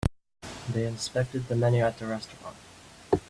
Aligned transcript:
They 0.67 0.87
inspected 0.87 1.47
the 1.47 1.55
menu 1.55 1.83
at 1.83 1.99
the 1.99 2.07
restaurant. 2.07 2.57